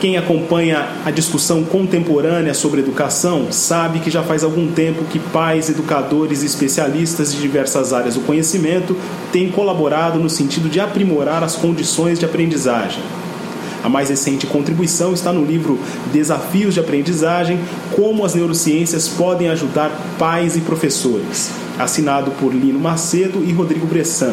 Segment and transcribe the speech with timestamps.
[0.00, 5.68] Quem acompanha a discussão contemporânea sobre educação sabe que já faz algum tempo que pais,
[5.68, 8.96] educadores e especialistas de diversas áreas do conhecimento
[9.30, 13.02] têm colaborado no sentido de aprimorar as condições de aprendizagem.
[13.84, 15.78] A mais recente contribuição está no livro
[16.10, 17.60] Desafios de Aprendizagem:
[17.94, 24.32] Como as Neurociências Podem Ajudar Pais e Professores, assinado por Lino Macedo e Rodrigo Bressan.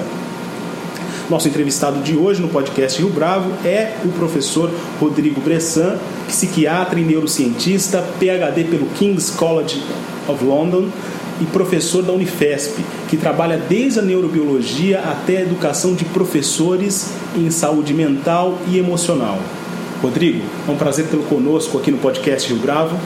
[1.30, 7.04] Nosso entrevistado de hoje no podcast Rio Bravo é o professor Rodrigo Bressan, psiquiatra e
[7.04, 9.84] neurocientista, PhD pelo King's College
[10.26, 10.88] of London
[11.42, 17.52] e professor da Unifesp, que trabalha desde a neurobiologia até a educação de professores em
[17.52, 19.38] saúde mental e emocional.
[20.02, 22.98] Rodrigo, é um prazer tê-lo conosco aqui no podcast Rio Bravo.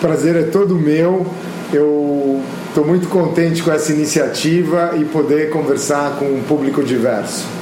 [0.00, 1.26] Prazer é todo meu.
[1.70, 7.55] Eu estou muito contente com essa iniciativa e poder conversar com um público diverso.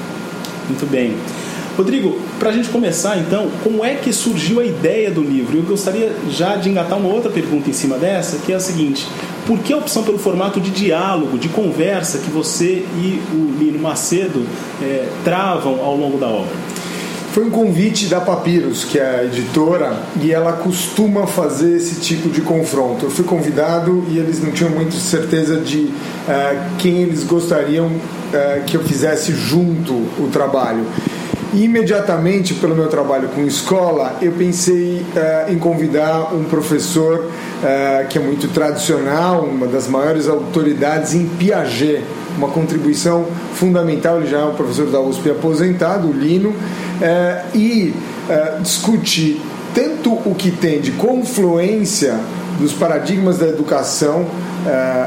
[0.68, 1.14] Muito bem.
[1.76, 5.58] Rodrigo, para a gente começar então, como é que surgiu a ideia do livro?
[5.58, 9.06] Eu gostaria já de engatar uma outra pergunta em cima dessa, que é a seguinte:
[9.44, 13.80] por que a opção pelo formato de diálogo, de conversa que você e o Lino
[13.80, 14.46] Macedo
[14.80, 16.54] é, travam ao longo da obra?
[17.32, 22.28] Foi um convite da Papyrus, que é a editora, e ela costuma fazer esse tipo
[22.28, 23.06] de confronto.
[23.06, 25.90] Eu fui convidado e eles não tinham muito certeza de uh,
[26.78, 27.90] quem eles gostariam
[28.34, 30.84] uh, que eu fizesse junto o trabalho.
[31.54, 38.08] E imediatamente, pelo meu trabalho com escola, eu pensei uh, em convidar um professor uh,
[38.08, 42.02] que é muito tradicional, uma das maiores autoridades em Piaget,
[42.36, 44.16] uma contribuição fundamental.
[44.16, 47.94] Ele já é um professor da USP aposentado, o Lino, uh, e
[48.60, 49.40] discutir
[49.72, 52.18] tanto o que tem de confluência
[52.58, 54.26] dos paradigmas da educação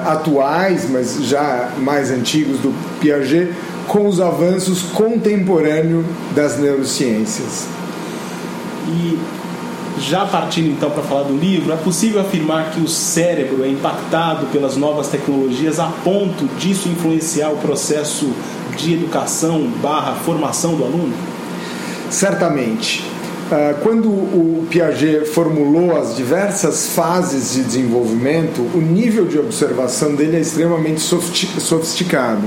[0.05, 3.53] atuais, mas já mais antigos do Piaget,
[3.87, 7.67] com os avanços contemporâneos das neurociências.
[8.87, 9.17] E
[9.99, 14.45] já partindo então para falar do livro, é possível afirmar que o cérebro é impactado
[14.47, 18.31] pelas novas tecnologias a ponto disso influenciar o processo
[18.77, 21.13] de educação barra formação do aluno?
[22.09, 23.16] Certamente.
[23.81, 30.41] Quando o Piaget formulou as diversas fases de desenvolvimento, o nível de observação dele é
[30.41, 32.43] extremamente sofisticado.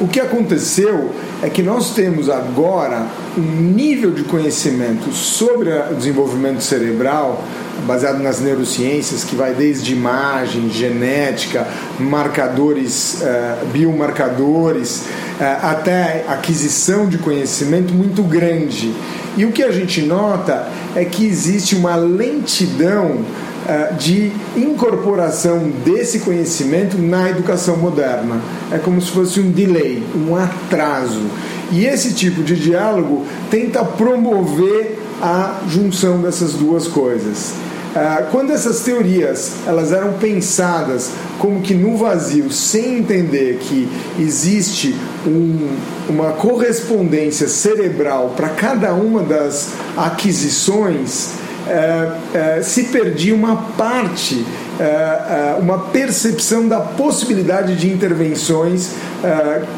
[0.00, 1.10] O que aconteceu
[1.42, 3.06] é que nós temos agora
[3.36, 7.44] um nível de conhecimento sobre o desenvolvimento cerebral
[7.86, 11.66] baseado nas neurociências que vai desde imagem, genética,
[11.98, 15.02] marcadores, uh, biomarcadores,
[15.38, 18.94] uh, até aquisição de conhecimento muito grande.
[19.36, 20.66] E o que a gente nota
[20.96, 23.49] é que existe uma lentidão eh,
[23.98, 28.40] de incorporação desse conhecimento na educação moderna.
[28.72, 31.22] É como se fosse um delay, um atraso.
[31.70, 37.54] E esse tipo de diálogo tenta promover a junção dessas duas coisas.
[37.94, 41.10] Eh, quando essas teorias elas eram pensadas
[41.40, 43.88] como que no vazio, sem entender que
[44.18, 44.94] existe
[45.26, 45.76] um,
[46.08, 51.30] uma correspondência cerebral para cada uma das aquisições,
[51.68, 54.44] é, é, se perdia uma parte,
[54.78, 58.94] é, uma percepção da possibilidade de intervenções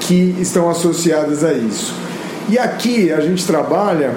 [0.00, 1.94] que estão associadas a isso.
[2.48, 4.14] E aqui a gente trabalha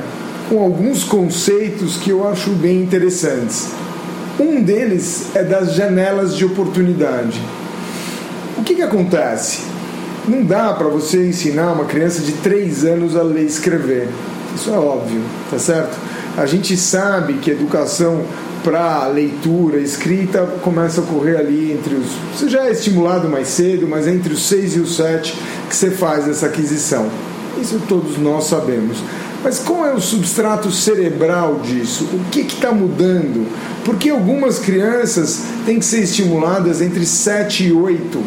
[0.50, 3.70] com alguns conceitos que eu acho bem interessantes.
[4.40, 7.42] Um deles é das janelas de oportunidade.
[8.58, 9.62] O que, que acontece?
[10.28, 14.10] Não dá para você ensinar uma criança de 3 anos a ler e escrever.
[14.56, 15.98] Isso é óbvio, tá certo?
[16.38, 18.26] A gente sabe que educação
[18.62, 22.08] para leitura, escrita, começa a ocorrer ali entre os.
[22.36, 25.34] Você já é estimulado mais cedo, mas entre os 6 e os 7
[25.70, 27.08] que você faz essa aquisição.
[27.62, 28.98] Isso todos nós sabemos.
[29.42, 32.04] Mas qual é o substrato cerebral disso?
[32.12, 33.48] O que está mudando?
[33.86, 38.24] Porque algumas crianças têm que ser estimuladas entre 7 e 8.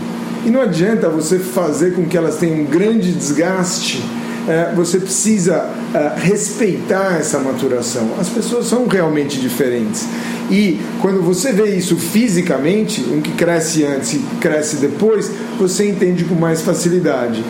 [0.47, 4.03] E não adianta você fazer com que elas tenham um grande desgaste
[4.49, 8.15] é, você precisa é, respeitar essa maturação.
[8.19, 10.07] As pessoas são realmente diferentes.
[10.51, 16.25] E quando você vê isso fisicamente, um que cresce antes e cresce depois, você entende
[16.25, 17.45] com mais facilidade.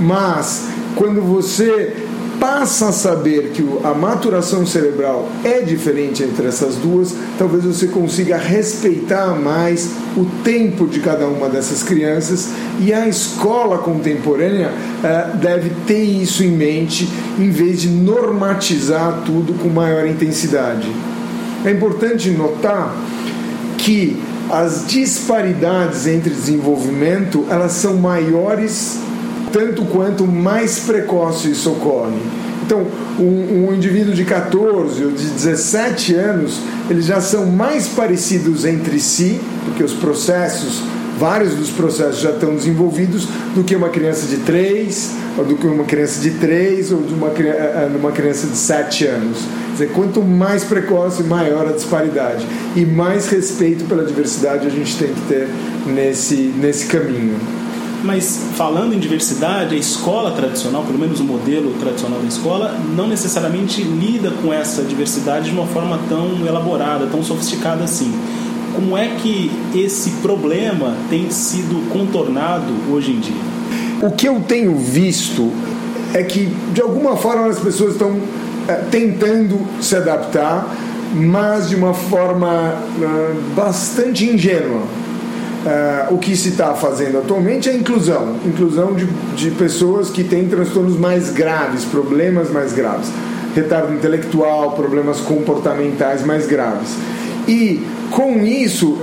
[0.00, 0.64] Mas
[0.96, 2.07] quando você
[2.40, 8.36] passa a saber que a maturação cerebral é diferente entre essas duas, talvez você consiga
[8.36, 12.50] respeitar mais o tempo de cada uma dessas crianças
[12.80, 14.70] e a escola contemporânea
[15.02, 17.08] eh, deve ter isso em mente
[17.38, 20.88] em vez de normatizar tudo com maior intensidade.
[21.64, 22.96] É importante notar
[23.76, 24.20] que
[24.50, 28.98] as disparidades entre desenvolvimento elas são maiores
[29.52, 32.18] tanto quanto mais precoce isso ocorre.
[32.68, 32.86] Então,
[33.18, 36.60] um, um, indivíduo de 14 ou de 17 anos,
[36.90, 40.82] eles já são mais parecidos entre si, porque os processos,
[41.18, 45.66] vários dos processos já estão desenvolvidos, do que uma criança de 3, ou do que
[45.66, 49.38] uma criança de 3, ou de uma, eh, uma criança de 7 anos.
[49.38, 52.46] Quer dizer, quanto mais precoce, maior a disparidade.
[52.76, 55.48] E mais respeito pela diversidade a gente tem que ter
[55.86, 57.57] nesse, nesse caminho.
[58.02, 63.08] Mas falando em diversidade, a escola tradicional, pelo menos o modelo tradicional da escola, não
[63.08, 68.12] necessariamente lida com essa diversidade de uma forma tão elaborada, tão sofisticada assim.
[68.74, 73.42] Como é que esse problema tem sido contornado hoje em dia?
[74.00, 75.50] O que eu tenho visto
[76.14, 78.16] é que, de alguma forma, as pessoas estão
[78.68, 80.72] é, tentando se adaptar,
[81.12, 84.82] mas de uma forma é, bastante ingênua
[85.68, 89.04] Uh, o que se está fazendo atualmente é inclusão inclusão de,
[89.36, 93.10] de pessoas que têm transtornos mais graves, problemas mais graves,
[93.54, 96.96] retardo intelectual, problemas comportamentais mais graves.
[97.46, 98.98] E com isso,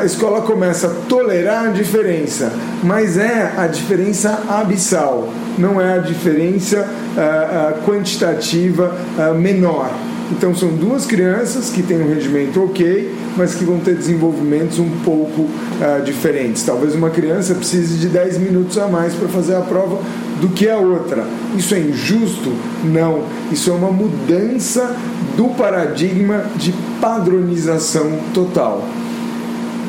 [0.00, 2.52] a escola começa a tolerar a diferença,
[2.82, 8.96] mas é a diferença abissal, não é a diferença uh, quantitativa
[9.36, 9.90] menor.
[10.30, 14.90] Então são duas crianças que têm um rendimento ok, mas que vão ter desenvolvimentos um
[15.04, 16.62] pouco uh, diferentes.
[16.62, 20.00] Talvez uma criança precise de 10 minutos a mais para fazer a prova
[20.40, 21.24] do que a outra.
[21.56, 22.52] Isso é injusto?
[22.84, 23.24] Não.
[23.50, 24.96] Isso é uma mudança
[25.36, 28.86] do paradigma de padronização total.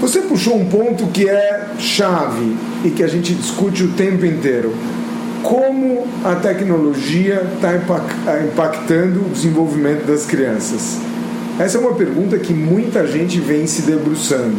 [0.01, 4.73] Você puxou um ponto que é chave e que a gente discute o tempo inteiro
[5.43, 7.75] como a tecnologia está
[8.43, 10.97] impactando o desenvolvimento das crianças?
[11.59, 14.57] Essa é uma pergunta que muita gente vem se debruçando.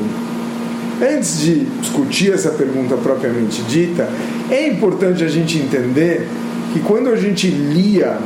[1.02, 4.08] Antes de discutir essa pergunta propriamente dita,
[4.48, 6.28] é importante a gente entender
[6.72, 8.18] que quando a gente lia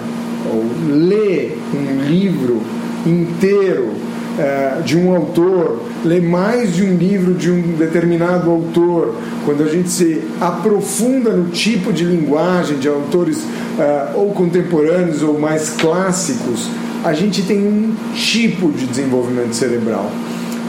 [0.53, 0.65] ou
[0.95, 2.63] lê um livro
[3.07, 3.95] inteiro
[4.39, 9.69] é, de um autor, lê mais de um livro de um determinado autor, quando a
[9.69, 13.45] gente se aprofunda no tipo de linguagem de autores
[13.79, 16.69] é, ou contemporâneos ou mais clássicos,
[17.05, 20.11] a gente tem um tipo de desenvolvimento cerebral.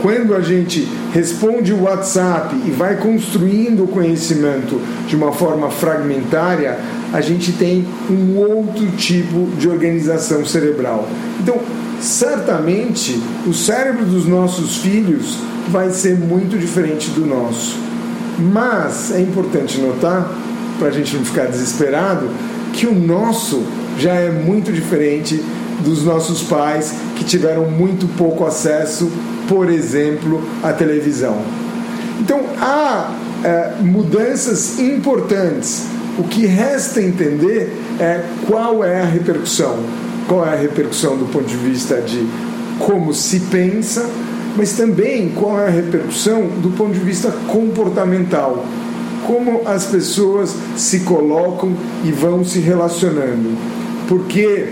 [0.01, 6.77] Quando a gente responde o WhatsApp e vai construindo o conhecimento de uma forma fragmentária,
[7.12, 11.06] a gente tem um outro tipo de organização cerebral.
[11.42, 11.57] Então,
[12.01, 15.37] certamente o cérebro dos nossos filhos
[15.69, 17.77] vai ser muito diferente do nosso.
[18.37, 20.29] Mas é importante notar,
[20.77, 22.29] para a gente não ficar desesperado,
[22.73, 23.63] que o nosso
[23.97, 25.43] já é muito diferente
[25.81, 29.11] dos nossos pais que tiveram muito pouco acesso,
[29.47, 31.37] por exemplo, à televisão.
[32.19, 33.13] Então há
[33.43, 35.85] é, mudanças importantes.
[36.17, 39.77] O que resta entender é qual é a repercussão
[40.29, 42.23] qual é a repercussão do ponto de vista de
[42.77, 44.07] como se pensa,
[44.56, 48.63] mas também qual é a repercussão do ponto de vista comportamental,
[49.25, 51.73] como as pessoas se colocam
[52.06, 53.57] e vão se relacionando.
[54.07, 54.69] Porque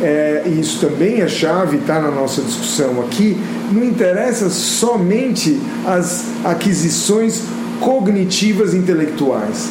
[0.00, 3.36] é, isso também é chave, está na nossa discussão aqui,
[3.72, 7.42] não interessa somente as aquisições
[7.80, 9.70] cognitivas intelectuais.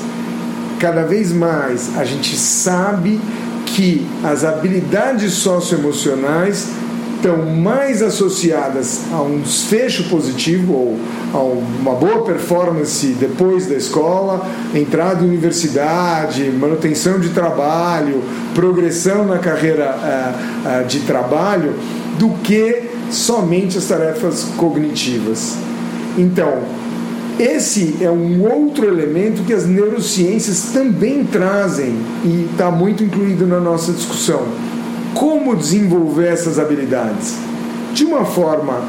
[0.79, 3.19] Cada vez mais a gente sabe
[3.73, 6.67] que as habilidades socioemocionais
[7.15, 10.99] estão mais associadas a um desfecho positivo ou
[11.33, 18.21] a uma boa performance depois da escola, entrada em universidade, manutenção de trabalho,
[18.53, 21.73] progressão na carreira uh, uh, de trabalho,
[22.19, 25.55] do que somente as tarefas cognitivas.
[26.17, 26.82] Então,
[27.39, 33.59] esse é um outro elemento que as neurociências também trazem e está muito incluído na
[33.59, 34.43] nossa discussão.
[35.13, 37.35] Como desenvolver essas habilidades?
[37.93, 38.83] De uma forma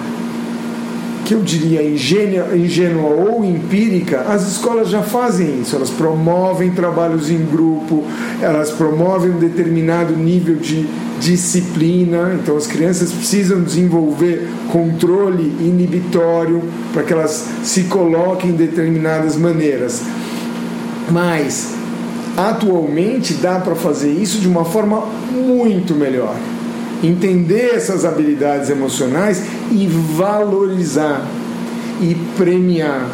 [1.24, 5.74] que eu diria ingênua, ingênua ou empírica, as escolas já fazem isso.
[5.74, 8.04] Elas promovem trabalhos em grupo,
[8.40, 10.86] elas promovem um determinado nível de
[11.18, 12.38] disciplina.
[12.40, 16.62] Então, as crianças precisam desenvolver controle inibitório
[16.92, 20.02] para que elas se coloquem em determinadas maneiras.
[21.10, 21.72] Mas
[22.36, 26.36] atualmente dá para fazer isso de uma forma muito melhor.
[27.02, 29.42] Entender essas habilidades emocionais
[29.74, 31.26] e valorizar
[32.00, 33.08] e premiar.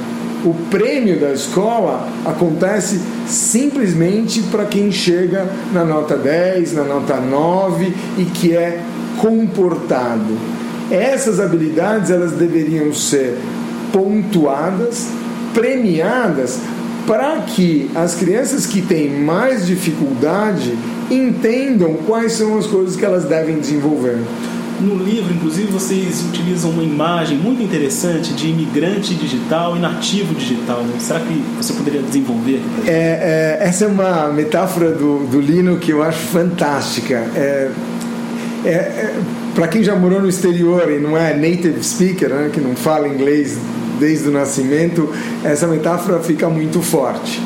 [0.45, 7.93] O prêmio da escola acontece simplesmente para quem chega na nota 10, na nota 9
[8.19, 8.83] e que é
[9.19, 10.38] comportado.
[10.90, 13.38] Essas habilidades elas deveriam ser
[13.93, 15.09] pontuadas,
[15.52, 16.59] premiadas
[17.07, 20.76] para que as crianças que têm mais dificuldade
[21.11, 24.19] entendam quais são as coisas que elas devem desenvolver.
[24.80, 30.82] No livro, inclusive, vocês utilizam uma imagem muito interessante de imigrante digital e nativo digital.
[30.82, 30.94] Né?
[30.99, 35.92] Será que você poderia desenvolver é, é, essa é uma metáfora do, do Lino que
[35.92, 37.16] eu acho fantástica.
[37.34, 37.70] É,
[38.64, 39.20] é, é
[39.54, 43.08] para quem já morou no exterior e não é native speaker, né, que não fala
[43.08, 43.58] inglês
[43.99, 45.12] desde o nascimento,
[45.44, 47.42] essa metáfora fica muito forte.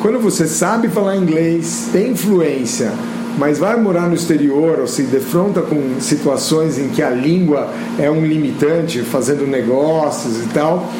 [0.00, 2.92] Quando você sabe falar inglês, tem influência,
[3.38, 8.10] mas vai morar no exterior ou se defronta com situações em que a língua é
[8.10, 10.90] um limitante, fazendo negócios e tal,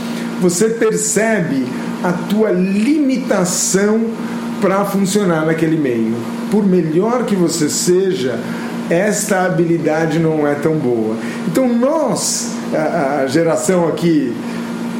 [0.41, 1.67] você percebe
[2.03, 4.01] a tua limitação
[4.61, 6.15] para funcionar naquele meio.
[6.51, 8.39] Por melhor que você seja,
[8.89, 11.17] esta habilidade não é tão boa.
[11.47, 14.33] Então nós, a, geração aqui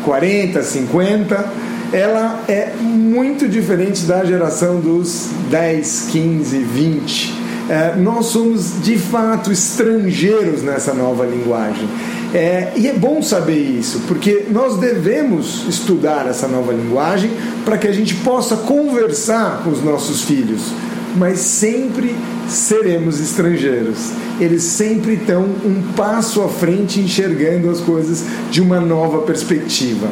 [0.05, 1.53] 40, 50,
[1.93, 7.35] ela é muito diferente da geração dos 10, 15, 20.
[7.71, 11.89] É, nós somos de fato estrangeiros nessa nova linguagem.
[12.35, 17.31] É, e é bom saber isso, porque nós devemos estudar essa nova linguagem
[17.65, 20.73] para que a gente possa conversar com os nossos filhos,
[21.17, 22.15] mas sempre
[22.47, 24.11] seremos estrangeiros.
[24.39, 30.09] Eles sempre estão um passo à frente enxergando as coisas de uma nova perspectiva.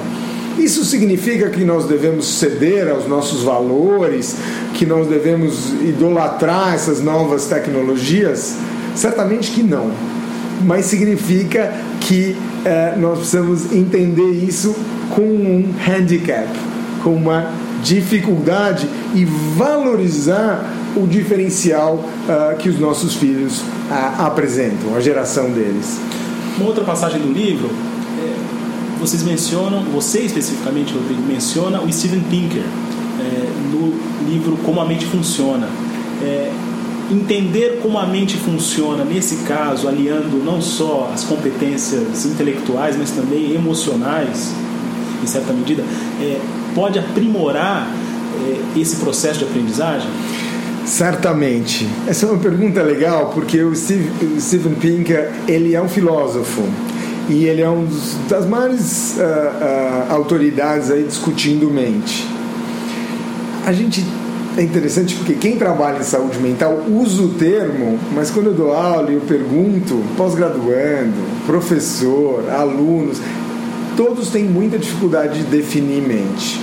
[0.59, 4.37] Isso significa que nós devemos ceder aos nossos valores,
[4.75, 8.57] que nós devemos idolatrar essas novas tecnologias?
[8.95, 9.91] Certamente que não.
[10.65, 14.75] Mas significa que eh, nós precisamos entender isso
[15.15, 16.49] com um handicap,
[17.03, 20.65] com uma dificuldade e valorizar
[20.97, 26.01] o diferencial uh, que os nossos filhos uh, apresentam, a geração deles.
[26.57, 27.71] Uma outra passagem do livro,
[28.99, 33.95] vocês mencionam, você especificamente, Rodrigo, menciona o Steven Pinker é, no
[34.29, 35.69] livro Como a Mente Funciona.
[36.23, 36.51] É,
[37.11, 43.55] entender como a mente funciona, nesse caso, aliando não só as competências intelectuais, mas também
[43.55, 44.53] emocionais,
[45.23, 45.85] em certa medida,
[46.21, 46.41] é,
[46.75, 47.89] pode aprimorar
[48.45, 50.09] é, esse processo de aprendizagem?
[50.85, 51.89] Certamente.
[52.07, 56.63] Essa é uma pergunta legal porque o, Steve, o Steven Pinker ele é um filósofo
[57.29, 57.87] e ele é um
[58.29, 62.27] das maiores uh, uh, autoridades aí discutindo mente.
[63.65, 64.05] A gente
[64.57, 68.73] é interessante porque quem trabalha em saúde mental usa o termo, mas quando eu dou
[68.73, 71.15] aula e eu pergunto, pós-graduando,
[71.45, 73.19] professor, alunos,
[73.97, 76.61] todos têm muita dificuldade de definir mente.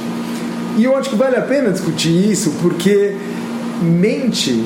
[0.78, 3.16] E eu acho que vale a pena discutir isso porque
[3.82, 4.64] mente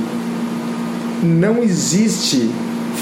[1.21, 2.49] não existe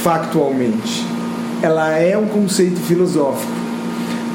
[0.01, 1.14] factualmente.
[1.61, 3.51] Ela é um conceito filosófico.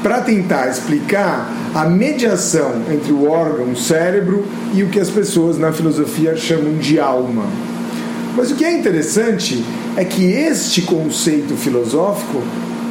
[0.03, 5.57] Para tentar explicar a mediação entre o órgão o cérebro e o que as pessoas
[5.57, 7.45] na filosofia chamam de alma.
[8.35, 9.63] Mas o que é interessante
[9.95, 12.41] é que este conceito filosófico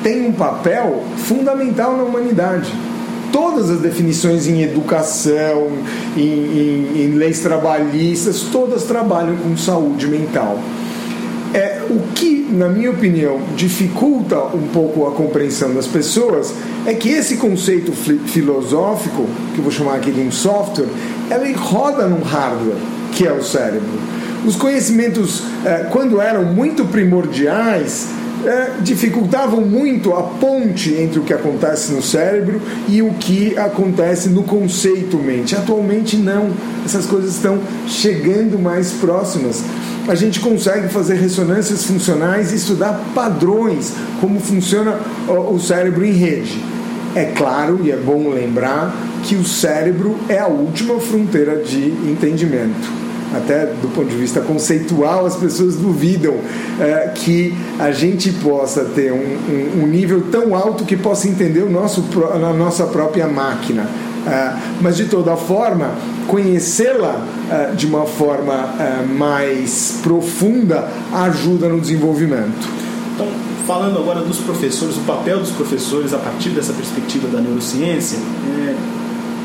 [0.02, 2.72] tem um papel fundamental na humanidade
[3.32, 5.68] todas as definições em educação,
[6.16, 10.58] em, em, em leis trabalhistas, todas trabalham com saúde mental.
[11.52, 16.54] É, o que, na minha opinião, dificulta um pouco a compreensão das pessoas
[16.86, 20.86] é que esse conceito filosófico, que eu vou chamar aqui de um software,
[21.30, 22.76] ele roda num hardware,
[23.12, 23.88] que é o cérebro.
[24.46, 28.08] Os conhecimentos, é, quando eram muito primordiais,
[28.44, 34.28] é, dificultavam muito a ponte entre o que acontece no cérebro e o que acontece
[34.28, 35.54] no conceito mente.
[35.54, 36.50] Atualmente não,
[36.84, 39.62] essas coisas estão chegando mais próximas.
[40.10, 44.98] A gente consegue fazer ressonâncias funcionais e estudar padrões, como funciona
[45.28, 46.60] o cérebro em rede.
[47.14, 53.00] É claro e é bom lembrar que o cérebro é a última fronteira de entendimento
[53.32, 56.34] até do ponto de vista conceitual, as pessoas duvidam
[56.80, 61.60] é, que a gente possa ter um, um, um, nível tão alto que possa entender
[61.60, 63.88] o nosso, a nossa própria máquina.
[64.26, 65.94] É, mas, de toda forma,
[66.26, 72.68] conhecê-la é, de uma forma é, mais profunda ajuda no desenvolvimento.
[73.14, 73.26] Então,
[73.66, 78.74] falando agora dos professores, o papel dos professores a partir dessa perspectiva da neurociência, é,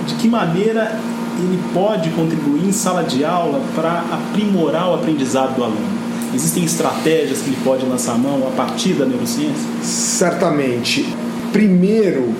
[0.05, 0.99] de que maneira
[1.37, 5.95] ele pode contribuir em sala de aula para aprimorar o aprendizado do aluno?
[6.33, 9.55] Existem estratégias que ele pode lançar a mão a partir da neurociência?
[9.81, 11.05] Certamente.
[11.53, 12.33] Primeiro,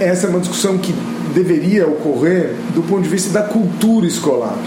[0.00, 0.94] essa é uma discussão que
[1.34, 4.58] deveria ocorrer do ponto de vista da cultura escolar.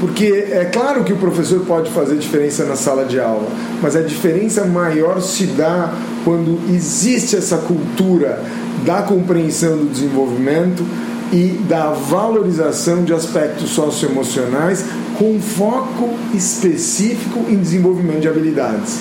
[0.00, 3.48] Porque é claro que o professor pode fazer diferença na sala de aula,
[3.80, 8.42] mas a diferença maior se dá quando existe essa cultura
[8.84, 10.84] da compreensão do desenvolvimento
[11.32, 14.84] e da valorização de aspectos socioemocionais
[15.18, 18.98] com foco específico em desenvolvimento de habilidades.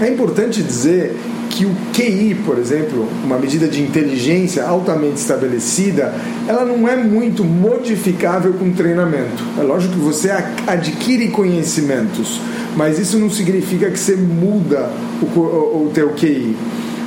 [0.00, 1.16] É importante dizer
[1.54, 6.12] que o QI, por exemplo, uma medida de inteligência altamente estabelecida,
[6.48, 9.42] ela não é muito modificável com treinamento.
[9.56, 10.30] É lógico que você
[10.66, 12.40] adquire conhecimentos,
[12.76, 14.90] mas isso não significa que você muda
[15.22, 16.56] o, o, o teu QI.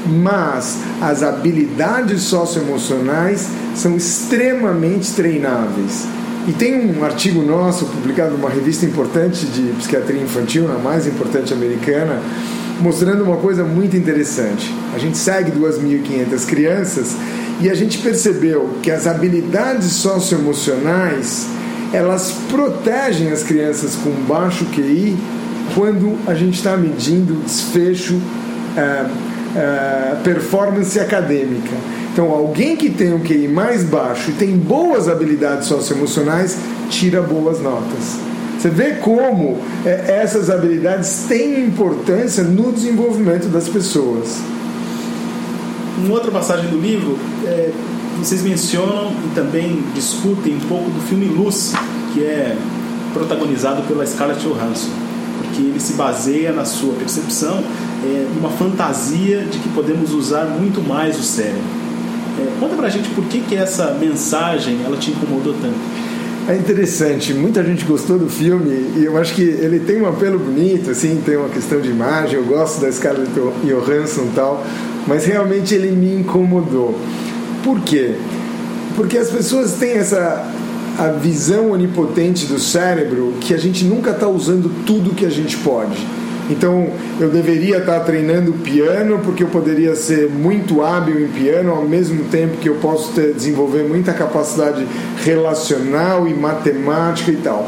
[0.08, 6.08] Mas as habilidades socioemocionais são extremamente treináveis.
[6.48, 11.52] E tem um artigo nosso publicado numa revista importante de psiquiatria infantil, a mais importante
[11.52, 12.22] americana,
[12.82, 14.74] mostrando uma coisa muito interessante.
[14.94, 17.16] A gente segue 2.500 crianças
[17.62, 21.48] e a gente percebeu que as habilidades socioemocionais
[21.94, 25.16] elas protegem as crianças com baixo QI
[25.74, 28.22] quando a gente está medindo desfecho,
[28.76, 31.76] é, performance acadêmica.
[32.12, 36.58] Então, alguém que tem um QI mais baixo e tem boas habilidades socioemocionais
[36.90, 38.18] tira boas notas.
[38.58, 44.40] Você vê como é, essas habilidades têm importância no desenvolvimento das pessoas.
[46.04, 47.72] Em outra passagem do livro, é,
[48.18, 51.76] vocês mencionam e também discutem um pouco do filme Lucy,
[52.14, 52.58] que é
[53.14, 54.90] protagonizado pela Scarlett Johansson,
[55.38, 57.64] porque ele se baseia na sua percepção
[58.04, 61.62] é, numa fantasia de que podemos usar muito mais o cérebro.
[62.40, 66.07] É, conta pra gente por que, que essa mensagem ela te incomodou tanto.
[66.48, 70.40] É interessante, muita gente gostou do filme e eu acho que ele tem um apelo
[70.40, 73.32] bonito, assim, tem uma questão de imagem, eu gosto da Scarlett
[73.66, 74.66] Johansson e tal,
[75.06, 76.98] mas realmente ele me incomodou.
[77.66, 78.16] Por quê?
[78.96, 80.50] Porque as pessoas têm essa
[80.98, 85.58] a visão onipotente do cérebro que a gente nunca está usando tudo que a gente
[85.58, 85.98] pode.
[86.50, 86.88] Então
[87.20, 92.26] eu deveria estar treinando piano porque eu poderia ser muito hábil em piano ao mesmo
[92.26, 94.88] tempo que eu posso ter, desenvolver muita capacidade
[95.24, 97.68] relacional e matemática e tal.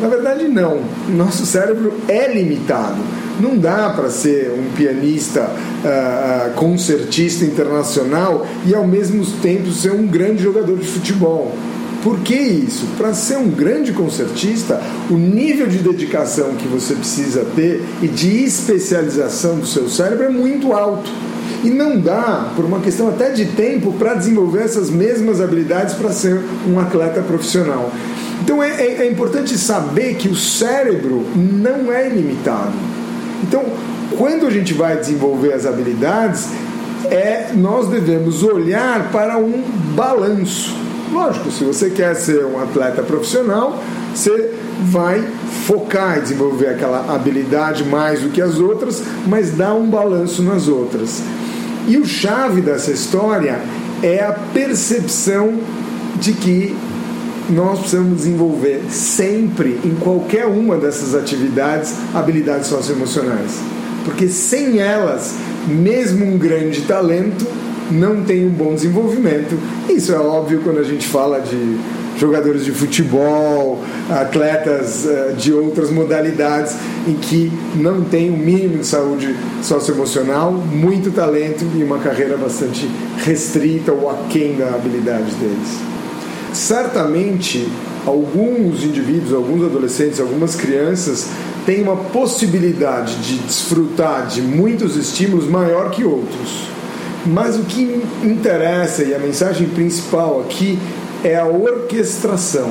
[0.00, 0.80] Na verdade, não.
[1.08, 3.00] Nosso cérebro é limitado.
[3.40, 10.06] Não dá para ser um pianista uh, concertista internacional e ao mesmo tempo ser um
[10.06, 11.52] grande jogador de futebol.
[12.04, 12.86] Por que isso?
[12.98, 14.78] Para ser um grande concertista,
[15.10, 20.28] o nível de dedicação que você precisa ter e de especialização do seu cérebro é
[20.28, 21.10] muito alto.
[21.64, 26.12] E não dá, por uma questão até de tempo, para desenvolver essas mesmas habilidades para
[26.12, 27.90] ser um atleta profissional.
[28.42, 32.74] Então é, é, é importante saber que o cérebro não é ilimitado.
[33.42, 33.64] Então,
[34.18, 36.48] quando a gente vai desenvolver as habilidades,
[37.10, 39.62] é, nós devemos olhar para um
[39.94, 40.83] balanço.
[41.14, 43.80] Lógico, se você quer ser um atleta profissional,
[44.12, 44.52] você
[44.90, 45.24] vai
[45.64, 50.66] focar em desenvolver aquela habilidade mais do que as outras, mas dá um balanço nas
[50.66, 51.22] outras.
[51.86, 53.60] E o chave dessa história
[54.02, 55.60] é a percepção
[56.16, 56.76] de que
[57.48, 63.52] nós precisamos desenvolver sempre, em qualquer uma dessas atividades, habilidades socioemocionais.
[64.04, 65.36] Porque sem elas,
[65.68, 67.46] mesmo um grande talento
[67.90, 69.58] não tem um bom desenvolvimento.
[69.88, 71.78] Isso é óbvio quando a gente fala de
[72.18, 78.78] jogadores de futebol, atletas uh, de outras modalidades em que não tem o um mínimo
[78.78, 85.80] de saúde socioemocional, muito talento e uma carreira bastante restrita ou aquém da habilidade deles.
[86.52, 87.68] Certamente,
[88.06, 91.28] alguns indivíduos, alguns adolescentes, algumas crianças
[91.66, 96.73] têm uma possibilidade de desfrutar de muitos estímulos maior que outros
[97.26, 100.78] mas o que interessa e a mensagem principal aqui
[101.22, 102.70] é a orquestração.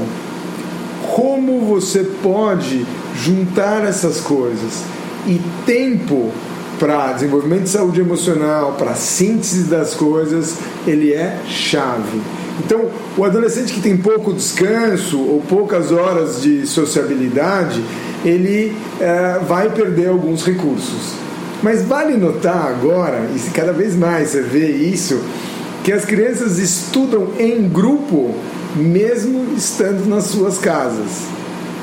[1.15, 2.85] Como você pode
[3.15, 4.83] juntar essas coisas
[5.27, 6.31] e tempo
[6.79, 12.21] para desenvolvimento de saúde emocional, para síntese das coisas, ele é chave.
[12.59, 17.83] Então, o adolescente que tem pouco descanso ou poucas horas de sociabilidade,
[18.23, 21.22] ele é, vai perder alguns recursos.
[21.63, 25.19] Mas vale notar agora, e cada vez mais você vê isso,
[25.83, 28.35] que as crianças estudam em grupo
[28.75, 31.23] mesmo estando nas suas casas.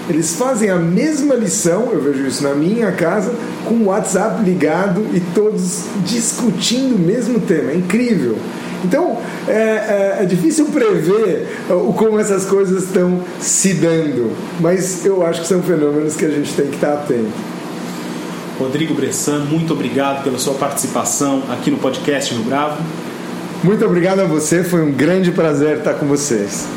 [0.09, 3.33] Eles fazem a mesma lição, eu vejo isso na minha casa,
[3.65, 7.71] com o WhatsApp ligado e todos discutindo o mesmo tema.
[7.71, 8.37] É incrível.
[8.85, 15.25] Então, é, é, é, difícil prever o, como essas coisas estão se dando, mas eu
[15.25, 17.60] acho que são fenômenos que a gente tem que estar atento.
[18.61, 22.77] Rodrigo Bressan, muito obrigado pela sua participação aqui no podcast Rio Bravo.
[23.65, 26.69] Muito obrigado a você, foi um grande prazer estar com vocês.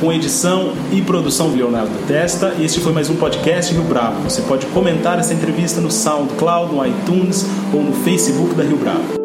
[0.00, 4.22] Com edição e produção de Leonardo Testa, este foi mais um podcast Rio Bravo.
[4.22, 9.15] Você pode comentar essa entrevista no SoundCloud, no iTunes ou no Facebook da Rio Bravo.